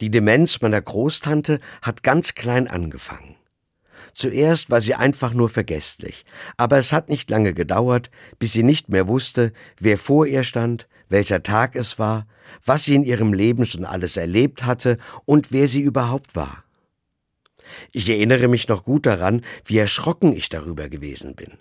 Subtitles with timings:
[0.00, 3.36] Die Demenz meiner Großtante hat ganz klein angefangen.
[4.14, 6.24] Zuerst war sie einfach nur vergesslich,
[6.56, 10.88] aber es hat nicht lange gedauert, bis sie nicht mehr wusste, wer vor ihr stand,
[11.08, 12.26] welcher Tag es war,
[12.64, 16.64] was sie in ihrem Leben schon alles erlebt hatte und wer sie überhaupt war.
[17.92, 21.58] Ich erinnere mich noch gut daran, wie erschrocken ich darüber gewesen bin.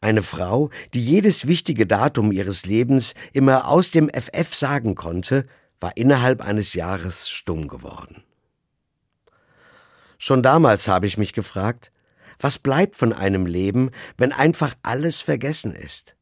[0.00, 5.46] Eine Frau, die jedes wichtige Datum ihres Lebens immer aus dem FF sagen konnte,
[5.84, 8.22] war innerhalb eines Jahres stumm geworden.
[10.16, 11.90] Schon damals habe ich mich gefragt,
[12.40, 16.16] was bleibt von einem Leben, wenn einfach alles vergessen ist?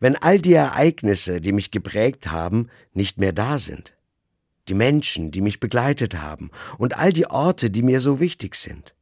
[0.00, 3.94] Wenn all die Ereignisse, die mich geprägt haben, nicht mehr da sind?
[4.66, 8.94] Die Menschen, die mich begleitet haben und all die Orte, die mir so wichtig sind?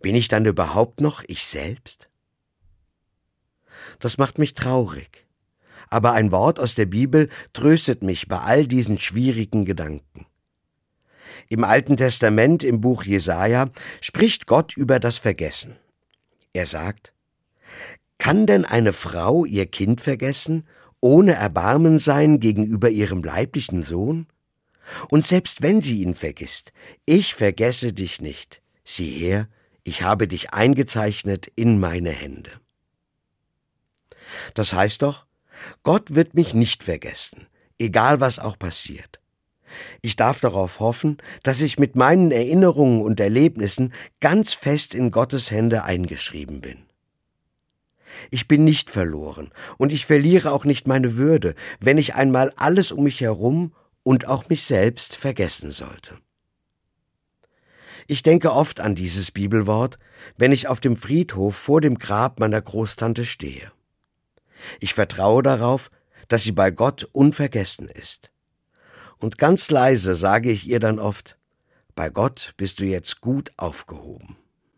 [0.00, 2.08] Bin ich dann überhaupt noch ich selbst?
[3.98, 5.26] Das macht mich traurig.
[5.88, 10.26] Aber ein Wort aus der Bibel tröstet mich bei all diesen schwierigen Gedanken.
[11.48, 13.70] Im Alten Testament im Buch Jesaja
[14.00, 15.76] spricht Gott über das Vergessen.
[16.52, 17.12] Er sagt,
[18.18, 20.66] kann denn eine Frau ihr Kind vergessen,
[21.00, 24.26] ohne Erbarmen sein gegenüber ihrem leiblichen Sohn?
[25.08, 26.72] Und selbst wenn sie ihn vergisst,
[27.06, 28.60] ich vergesse dich nicht.
[28.84, 29.48] Sieh her,
[29.84, 32.50] ich habe dich eingezeichnet in meine Hände.
[34.54, 35.26] Das heißt doch,
[35.82, 37.46] Gott wird mich nicht vergessen,
[37.78, 39.20] egal was auch passiert.
[40.02, 45.50] Ich darf darauf hoffen, dass ich mit meinen Erinnerungen und Erlebnissen ganz fest in Gottes
[45.50, 46.78] Hände eingeschrieben bin.
[48.30, 52.92] Ich bin nicht verloren und ich verliere auch nicht meine Würde, wenn ich einmal alles
[52.92, 56.18] um mich herum und auch mich selbst vergessen sollte.
[58.06, 59.98] Ich denke oft an dieses Bibelwort,
[60.36, 63.70] wenn ich auf dem Friedhof vor dem Grab meiner Großtante stehe.
[64.80, 65.90] Ich vertraue darauf,
[66.28, 68.30] dass sie bei Gott unvergessen ist.
[69.18, 71.36] Und ganz leise sage ich ihr dann oft,
[71.94, 74.36] bei Gott bist du jetzt gut aufgehoben.